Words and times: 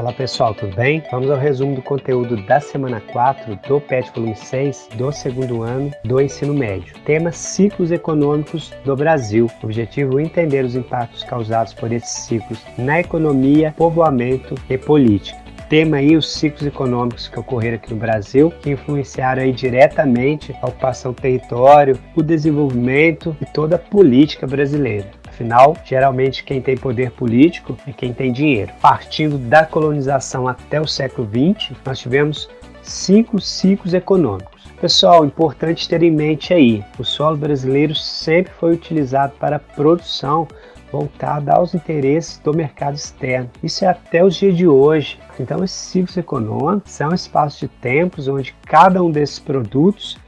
Olá 0.00 0.14
pessoal, 0.14 0.54
tudo 0.54 0.74
bem? 0.74 1.02
Vamos 1.10 1.30
ao 1.30 1.36
resumo 1.36 1.74
do 1.74 1.82
conteúdo 1.82 2.34
da 2.46 2.58
semana 2.58 3.02
4 3.12 3.54
do 3.68 3.78
PET 3.82 4.10
Volume 4.14 4.34
6 4.34 4.88
do 4.94 5.12
segundo 5.12 5.62
ano 5.62 5.90
do 6.06 6.18
ensino 6.18 6.54
médio. 6.54 6.94
Tema 7.04 7.30
Ciclos 7.30 7.92
Econômicos 7.92 8.72
do 8.82 8.96
Brasil. 8.96 9.46
Objetivo 9.62 10.18
entender 10.18 10.64
os 10.64 10.74
impactos 10.74 11.22
causados 11.22 11.74
por 11.74 11.92
esses 11.92 12.24
ciclos 12.24 12.58
na 12.78 13.00
economia, 13.00 13.74
povoamento 13.76 14.54
e 14.70 14.78
política 14.78 15.38
tema 15.70 15.98
aí 15.98 16.16
os 16.16 16.28
ciclos 16.28 16.66
econômicos 16.66 17.28
que 17.28 17.38
ocorreram 17.38 17.76
aqui 17.76 17.94
no 17.94 18.00
Brasil, 18.00 18.52
que 18.60 18.70
influenciaram 18.70 19.42
aí 19.42 19.52
diretamente 19.52 20.52
a 20.60 20.66
ocupação 20.66 21.12
do 21.12 21.22
território, 21.22 21.96
o 22.16 22.22
desenvolvimento 22.22 23.36
e 23.40 23.46
toda 23.46 23.76
a 23.76 23.78
política 23.78 24.48
brasileira. 24.48 25.06
Afinal, 25.28 25.76
geralmente 25.84 26.42
quem 26.42 26.60
tem 26.60 26.76
poder 26.76 27.12
político 27.12 27.78
é 27.86 27.92
quem 27.92 28.12
tem 28.12 28.32
dinheiro. 28.32 28.72
Partindo 28.82 29.38
da 29.38 29.64
colonização 29.64 30.48
até 30.48 30.80
o 30.80 30.88
século 30.88 31.28
XX, 31.28 31.70
nós 31.86 32.00
tivemos 32.00 32.50
cinco 32.82 33.40
ciclos 33.40 33.94
econômicos. 33.94 34.60
Pessoal, 34.80 35.24
importante 35.24 35.88
ter 35.88 36.02
em 36.02 36.10
mente 36.10 36.52
aí, 36.52 36.82
o 36.98 37.04
solo 37.04 37.36
brasileiro 37.36 37.94
sempre 37.94 38.52
foi 38.58 38.72
utilizado 38.72 39.34
para 39.38 39.56
a 39.56 39.60
produção 39.60 40.48
voltada 40.90 41.52
aos 41.52 41.74
interesses 41.74 42.38
do 42.38 42.52
mercado 42.52 42.94
externo. 42.94 43.50
Isso 43.62 43.84
é 43.84 43.88
até 43.88 44.24
os 44.24 44.34
dias 44.34 44.56
de 44.56 44.66
hoje. 44.66 45.18
Então, 45.38 45.62
esses 45.62 45.76
ciclos 45.76 46.16
econômicos 46.16 46.92
são 46.92 47.14
espaços 47.14 47.60
de 47.60 47.68
tempos 47.68 48.28
onde 48.28 48.54
cada 48.66 49.02
um 49.02 49.10
desses 49.10 49.38
produtos 49.38 50.18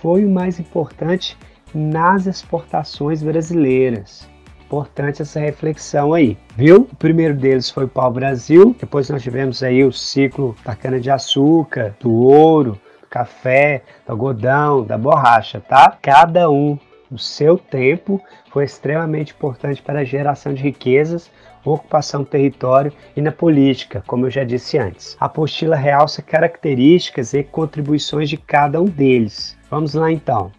foi 0.00 0.24
o 0.24 0.30
mais 0.30 0.58
importante 0.58 1.36
nas 1.74 2.26
exportações 2.26 3.22
brasileiras. 3.22 4.28
Importante 4.66 5.22
essa 5.22 5.38
reflexão 5.38 6.14
aí, 6.14 6.36
viu? 6.56 6.88
O 6.90 6.96
primeiro 6.96 7.34
deles 7.34 7.70
foi 7.70 7.84
o 7.84 7.88
pau-brasil, 7.88 8.74
depois 8.80 9.08
nós 9.10 9.22
tivemos 9.22 9.62
aí 9.62 9.84
o 9.84 9.92
ciclo 9.92 10.56
da 10.64 10.74
cana-de-açúcar, 10.74 11.94
do 12.00 12.10
ouro, 12.10 12.80
do 13.00 13.06
café, 13.06 13.82
do 14.06 14.12
algodão, 14.12 14.82
da 14.82 14.96
borracha, 14.96 15.60
tá? 15.60 15.96
Cada 16.00 16.50
um 16.50 16.78
no 17.12 17.18
seu 17.18 17.58
tempo 17.58 18.18
foi 18.50 18.64
extremamente 18.64 19.34
importante 19.34 19.82
para 19.82 20.00
a 20.00 20.04
geração 20.04 20.54
de 20.54 20.62
riquezas, 20.62 21.30
ocupação 21.62 22.22
do 22.22 22.28
território 22.28 22.90
e 23.14 23.20
na 23.20 23.30
política, 23.30 24.02
como 24.06 24.24
eu 24.24 24.30
já 24.30 24.44
disse 24.44 24.78
antes. 24.78 25.14
A 25.20 25.26
apostila 25.26 25.76
realça 25.76 26.22
características 26.22 27.34
e 27.34 27.44
contribuições 27.44 28.30
de 28.30 28.38
cada 28.38 28.80
um 28.80 28.86
deles. 28.86 29.58
Vamos 29.70 29.92
lá 29.92 30.10
então. 30.10 30.50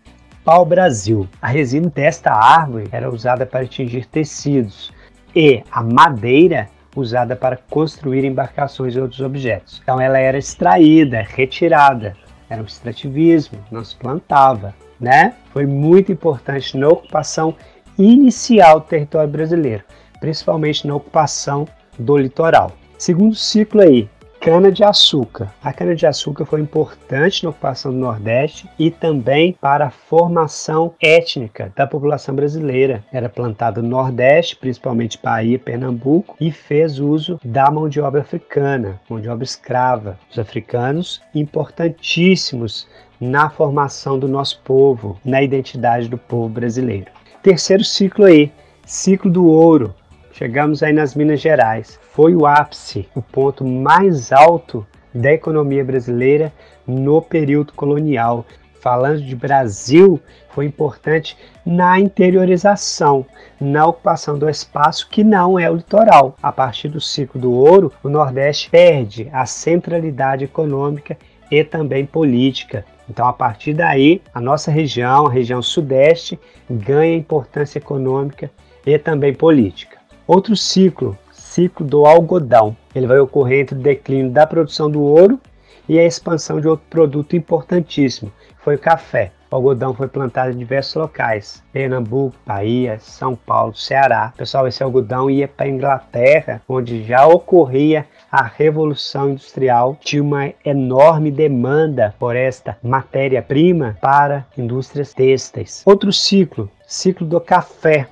Pau-brasil. 0.46 1.28
A 1.42 1.48
resina 1.48 1.90
desta 1.90 2.32
árvore 2.32 2.88
era 2.92 3.10
usada 3.10 3.48
para 3.48 3.66
tingir 3.66 4.06
tecidos 4.06 4.94
e 5.36 5.64
a 5.72 5.82
madeira 5.82 6.70
usada 6.96 7.36
para 7.36 7.58
construir 7.58 8.24
embarcações 8.24 8.96
e 8.96 9.00
outros 9.00 9.22
objetos. 9.22 9.82
Então 9.82 10.00
ela 10.00 10.20
era 10.20 10.38
extraída, 10.38 11.26
retirada. 11.28 12.16
Era 12.48 12.62
um 12.62 12.66
extrativismo, 12.66 13.58
não 13.72 13.84
se 13.84 13.96
plantava 13.96 14.76
né? 15.00 15.34
Foi 15.52 15.66
muito 15.66 16.12
importante 16.12 16.78
na 16.78 16.88
ocupação 16.88 17.56
inicial 17.98 18.80
do 18.80 18.88
território 18.88 19.30
brasileiro, 19.30 19.84
principalmente 20.20 20.88
na 20.88 20.96
ocupação 20.96 21.68
do 21.98 22.18
litoral. 22.18 22.72
Segundo 22.98 23.36
ciclo 23.36 23.82
aí, 23.82 24.10
cana-de-açúcar. 24.44 25.54
A 25.64 25.72
cana-de-açúcar 25.72 26.44
foi 26.46 26.60
importante 26.60 27.46
na 27.46 27.50
ocupação 27.50 27.94
do 27.94 27.98
Nordeste 27.98 28.70
e 28.78 28.92
também 28.92 29.54
para 29.54 29.88
a 29.88 29.90
formação 29.90 30.94
étnica 31.02 31.72
da 31.78 31.88
população 31.88 32.36
brasileira. 32.36 33.06
Era 33.10 33.30
plantada 33.30 33.82
no 33.82 33.88
Nordeste, 33.88 34.58
principalmente 34.58 35.18
Bahia, 35.24 35.58
Pernambuco, 35.58 36.36
e 36.42 36.52
fez 36.52 37.00
uso 37.00 37.40
da 37.42 37.72
mão 37.72 37.88
de 37.88 38.02
obra 38.02 38.20
africana, 38.20 39.00
mão 39.10 39.22
de 39.22 39.30
obra 39.30 39.46
escrava. 39.46 40.20
Os 40.30 40.38
africanos, 40.38 41.22
importantíssimos 41.34 42.86
na 43.24 43.50
formação 43.50 44.20
do 44.20 44.28
nosso 44.28 44.60
povo, 44.66 45.18
na 45.24 45.42
identidade 45.42 46.10
do 46.10 46.18
povo 46.18 46.50
brasileiro. 46.50 47.10
Terceiro 47.42 47.84
ciclo 47.84 48.26
aí, 48.26 48.52
ciclo 48.86 49.32
do 49.32 49.48
ouro. 49.48 49.96
Chegamos 50.34 50.84
aí 50.84 50.92
nas 50.92 51.16
Minas 51.16 51.40
Gerais. 51.40 51.98
Foi 52.12 52.36
o 52.36 52.46
ápice, 52.46 53.08
o 53.16 53.22
ponto 53.22 53.64
mais 53.64 54.34
alto 54.34 54.86
da 55.14 55.32
economia 55.32 55.86
brasileira 55.86 56.52
no 56.86 57.22
período 57.22 57.72
colonial. 57.74 58.46
Falando 58.82 59.22
de 59.22 59.36
Brasil, 59.36 60.20
foi 60.50 60.66
importante 60.66 61.38
na 61.66 61.98
interiorização, 61.98 63.26
na 63.62 63.88
ocupação 63.88 64.38
do 64.38 64.50
espaço 64.50 65.08
que 65.10 65.24
não 65.24 65.58
é 65.58 65.72
o 65.72 65.76
litoral. 65.76 66.36
A 66.44 66.52
partir 66.52 66.90
do 66.90 67.00
ciclo 67.00 67.40
do 67.40 67.54
ouro, 67.54 67.94
o 68.04 68.10
Nordeste 68.10 68.70
perde 68.70 69.30
a 69.32 69.46
centralidade 69.46 70.44
econômica 70.44 71.18
e 71.54 71.64
também 71.64 72.04
política. 72.04 72.84
Então, 73.08 73.28
a 73.28 73.34
partir 73.34 73.74
daí, 73.74 74.22
a 74.34 74.42
nossa 74.42 74.72
região, 74.72 75.28
a 75.28 75.30
região 75.30 75.62
sudeste, 75.62 76.40
ganha 76.68 77.16
importância 77.16 77.78
econômica 77.78 78.50
e 78.86 78.98
também 78.98 79.34
política. 79.34 79.98
Outro 80.26 80.56
ciclo, 80.56 81.16
ciclo 81.32 81.86
do 81.86 82.06
algodão. 82.08 82.76
Ele 82.96 83.06
vai 83.06 83.20
ocorrer 83.20 83.60
entre 83.62 83.78
o 83.78 83.82
declínio 83.82 84.32
da 84.32 84.48
produção 84.48 84.90
do 84.90 85.02
ouro 85.02 85.40
e 85.88 86.00
a 86.00 86.06
expansão 86.06 86.60
de 86.60 86.68
outro 86.68 86.86
produto 86.90 87.36
importantíssimo, 87.36 88.32
foi 88.58 88.76
o 88.76 88.80
café. 88.80 89.32
O 89.54 89.56
algodão 89.58 89.94
foi 89.94 90.08
plantado 90.08 90.52
em 90.52 90.58
diversos 90.58 90.96
locais: 90.96 91.64
Pernambuco, 91.72 92.36
Bahia, 92.44 92.98
São 93.00 93.36
Paulo, 93.36 93.76
Ceará. 93.76 94.34
Pessoal, 94.36 94.68
esse 94.68 94.82
algodão 94.82 95.30
ia 95.30 95.48
para 95.48 95.68
a 95.68 95.70
Inglaterra, 95.70 96.60
onde 96.68 97.04
já 97.04 97.28
ocorria 97.28 98.04
a 98.32 98.42
Revolução 98.42 99.30
Industrial. 99.30 99.96
Tinha 100.02 100.24
uma 100.24 100.52
enorme 100.66 101.30
demanda 101.30 102.16
por 102.18 102.36
esta 102.36 102.80
matéria-prima 102.82 103.96
para 104.02 104.44
indústrias 104.58 105.14
têxteis. 105.14 105.84
Outro 105.86 106.12
ciclo, 106.12 106.68
ciclo 106.88 107.28
do 107.28 107.40
café 107.40 108.08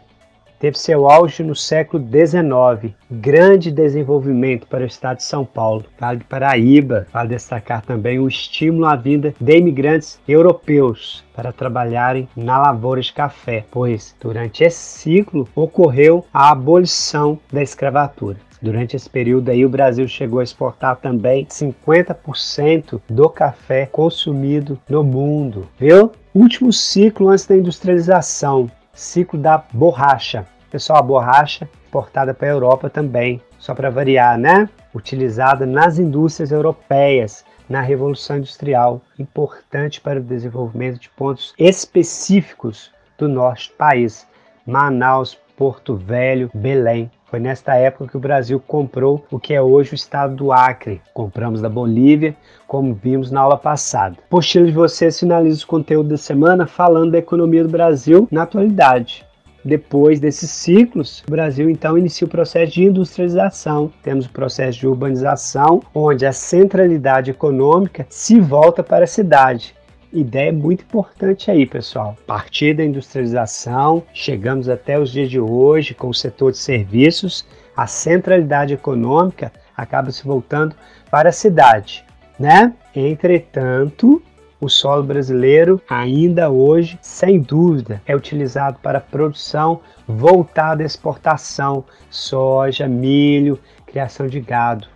teve 0.61 0.77
seu 0.77 1.09
auge 1.09 1.41
no 1.41 1.55
século 1.55 2.03
XIX. 2.03 2.93
Grande 3.09 3.71
desenvolvimento 3.71 4.67
para 4.67 4.83
o 4.83 4.87
estado 4.87 5.17
de 5.17 5.23
São 5.23 5.43
Paulo. 5.43 5.85
Vale 5.99 6.19
do 6.19 6.25
Paraíba, 6.25 7.07
vale 7.11 7.29
destacar 7.29 7.83
também 7.83 8.19
o 8.19 8.27
estímulo 8.27 8.85
à 8.85 8.95
vinda 8.95 9.33
de 9.41 9.57
imigrantes 9.57 10.19
europeus 10.27 11.25
para 11.35 11.51
trabalharem 11.51 12.29
na 12.35 12.59
lavoura 12.59 13.01
de 13.01 13.11
café, 13.11 13.65
pois 13.71 14.15
durante 14.21 14.63
esse 14.63 14.99
ciclo 14.99 15.47
ocorreu 15.55 16.23
a 16.31 16.51
abolição 16.51 17.39
da 17.51 17.63
escravatura. 17.63 18.37
Durante 18.61 18.95
esse 18.95 19.09
período 19.09 19.49
aí, 19.49 19.65
o 19.65 19.69
Brasil 19.69 20.07
chegou 20.07 20.39
a 20.39 20.43
exportar 20.43 20.97
também 20.97 21.47
50% 21.47 23.01
do 23.09 23.27
café 23.27 23.87
consumido 23.87 24.79
no 24.87 25.03
mundo, 25.03 25.67
viu? 25.79 26.11
Último 26.31 26.71
ciclo 26.71 27.29
antes 27.29 27.47
da 27.47 27.57
industrialização, 27.57 28.69
ciclo 29.01 29.39
da 29.39 29.63
borracha. 29.73 30.45
Pessoal, 30.69 30.99
a 30.99 31.01
borracha 31.01 31.67
exportada 31.83 32.33
para 32.33 32.47
a 32.47 32.51
Europa 32.51 32.89
também, 32.89 33.41
só 33.57 33.73
para 33.73 33.89
variar, 33.89 34.37
né? 34.37 34.69
Utilizada 34.93 35.65
nas 35.65 35.97
indústrias 35.97 36.51
europeias 36.51 37.43
na 37.67 37.81
Revolução 37.81 38.37
Industrial, 38.37 39.01
importante 39.17 39.99
para 39.99 40.19
o 40.19 40.23
desenvolvimento 40.23 40.99
de 40.99 41.09
pontos 41.09 41.53
específicos 41.57 42.91
do 43.17 43.27
do 43.27 43.73
país, 43.77 44.27
Manaus, 44.65 45.37
Porto 45.57 45.95
Velho, 45.95 46.51
Belém. 46.53 47.09
Foi 47.31 47.39
nesta 47.39 47.75
época 47.75 48.09
que 48.09 48.17
o 48.17 48.19
Brasil 48.19 48.59
comprou 48.59 49.25
o 49.31 49.39
que 49.39 49.53
é 49.53 49.61
hoje 49.61 49.93
o 49.93 49.95
estado 49.95 50.35
do 50.35 50.51
Acre. 50.51 51.01
Compramos 51.13 51.61
da 51.61 51.69
Bolívia, 51.69 52.35
como 52.67 52.93
vimos 52.93 53.31
na 53.31 53.39
aula 53.39 53.55
passada. 53.55 54.17
Apostila 54.27 54.65
de 54.65 54.73
vocês 54.73 55.17
finaliza 55.17 55.63
o 55.63 55.67
conteúdo 55.67 56.09
da 56.09 56.17
semana 56.17 56.67
falando 56.67 57.13
da 57.13 57.19
economia 57.19 57.63
do 57.63 57.69
Brasil 57.69 58.27
na 58.29 58.41
atualidade. 58.41 59.25
Depois 59.63 60.19
desses 60.19 60.51
ciclos, 60.51 61.23
o 61.25 61.31
Brasil 61.31 61.69
então 61.69 61.97
inicia 61.97 62.27
o 62.27 62.29
processo 62.29 62.73
de 62.73 62.83
industrialização. 62.83 63.93
Temos 64.03 64.25
o 64.25 64.31
processo 64.31 64.79
de 64.79 64.87
urbanização, 64.87 65.81
onde 65.95 66.25
a 66.25 66.33
centralidade 66.33 67.31
econômica 67.31 68.05
se 68.09 68.41
volta 68.41 68.83
para 68.83 69.05
a 69.05 69.07
cidade 69.07 69.73
ideia 70.13 70.51
muito 70.51 70.83
importante 70.83 71.49
aí, 71.49 71.65
pessoal. 71.65 72.17
A 72.23 72.25
partir 72.25 72.75
da 72.75 72.83
industrialização, 72.83 74.03
chegamos 74.13 74.69
até 74.69 74.99
os 74.99 75.11
dias 75.11 75.29
de 75.29 75.39
hoje 75.39 75.93
com 75.93 76.09
o 76.09 76.13
setor 76.13 76.51
de 76.51 76.57
serviços, 76.57 77.45
a 77.75 77.87
centralidade 77.87 78.73
econômica 78.73 79.51
acaba 79.75 80.11
se 80.11 80.23
voltando 80.23 80.75
para 81.09 81.29
a 81.29 81.33
cidade, 81.33 82.05
né? 82.37 82.73
Entretanto, 82.95 84.21
o 84.59 84.69
solo 84.69 85.01
brasileiro 85.01 85.81
ainda 85.89 86.49
hoje, 86.49 86.99
sem 87.01 87.39
dúvida, 87.39 88.01
é 88.05 88.15
utilizado 88.15 88.77
para 88.79 88.99
produção 88.99 89.81
voltada 90.07 90.83
à 90.83 90.85
exportação, 90.85 91.83
soja, 92.09 92.87
milho, 92.87 93.59
criação 93.87 94.27
de 94.27 94.39
gado, 94.39 94.87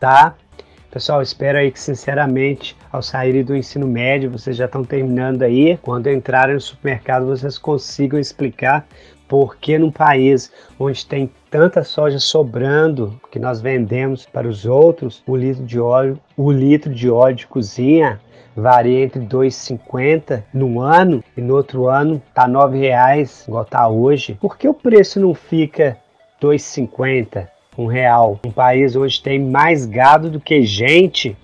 tá? 0.00 0.34
Pessoal, 0.90 1.22
espero 1.22 1.58
aí 1.58 1.70
que 1.70 1.78
sinceramente, 1.78 2.76
ao 2.96 3.02
saírem 3.02 3.44
do 3.44 3.54
ensino 3.54 3.86
médio, 3.86 4.30
vocês 4.30 4.56
já 4.56 4.64
estão 4.64 4.82
terminando 4.82 5.42
aí. 5.42 5.78
Quando 5.82 6.10
entrarem 6.10 6.54
no 6.54 6.60
supermercado, 6.60 7.26
vocês 7.26 7.58
consigam 7.58 8.18
explicar 8.18 8.86
Porque 9.28 9.76
num 9.76 9.90
país 9.90 10.52
onde 10.78 11.04
tem 11.04 11.28
tanta 11.50 11.82
soja 11.82 12.18
sobrando 12.18 13.20
que 13.30 13.38
nós 13.38 13.60
vendemos 13.60 14.24
para 14.24 14.46
os 14.48 14.64
outros, 14.64 15.22
o 15.26 15.36
litro 15.36 15.64
de 15.64 15.80
óleo, 15.80 16.18
o 16.36 16.50
litro 16.50 16.94
de 16.94 17.10
óleo 17.10 17.34
de 17.34 17.46
cozinha 17.46 18.20
varia 18.54 19.04
entre 19.04 19.20
2,50 19.20 20.44
no 20.54 20.80
ano 20.80 21.22
e 21.36 21.40
no 21.40 21.54
outro 21.54 21.88
ano 21.88 22.22
tá 22.32 22.46
R$ 22.46 22.52
9,00, 22.52 23.48
igual 23.48 23.64
tá 23.64 23.88
hoje. 23.88 24.38
Por 24.40 24.56
que 24.56 24.68
o 24.68 24.72
preço 24.72 25.20
não 25.20 25.34
fica 25.34 25.98
2,50, 26.40 27.48
um 27.76 27.86
real? 27.86 28.38
Um 28.46 28.52
país 28.52 28.94
onde 28.94 29.20
tem 29.20 29.40
mais 29.40 29.84
gado 29.84 30.30
do 30.30 30.40
que 30.40 30.62
gente, 30.62 31.36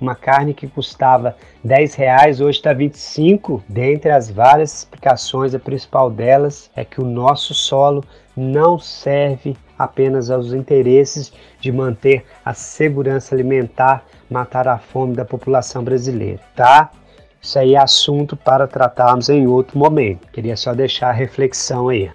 uma 0.00 0.14
carne 0.14 0.54
que 0.54 0.66
custava 0.66 1.36
10 1.64 1.94
reais 1.94 2.40
hoje 2.40 2.58
está 2.58 2.72
25. 2.72 3.62
Dentre 3.68 4.10
as 4.10 4.30
várias 4.30 4.78
explicações, 4.78 5.54
a 5.54 5.58
principal 5.58 6.10
delas 6.10 6.70
é 6.76 6.84
que 6.84 7.00
o 7.00 7.04
nosso 7.04 7.54
solo 7.54 8.04
não 8.36 8.78
serve 8.78 9.56
apenas 9.78 10.30
aos 10.30 10.52
interesses 10.52 11.32
de 11.60 11.72
manter 11.72 12.24
a 12.44 12.52
segurança 12.52 13.34
alimentar, 13.34 14.04
matar 14.30 14.68
a 14.68 14.78
fome 14.78 15.14
da 15.14 15.24
população 15.24 15.82
brasileira, 15.82 16.40
tá? 16.54 16.90
Isso 17.40 17.58
aí 17.58 17.74
é 17.74 17.78
assunto 17.78 18.36
para 18.36 18.66
tratarmos 18.66 19.28
em 19.28 19.46
outro 19.46 19.78
momento. 19.78 20.26
Queria 20.32 20.56
só 20.56 20.74
deixar 20.74 21.10
a 21.10 21.12
reflexão 21.12 21.88
aí. 21.88 22.10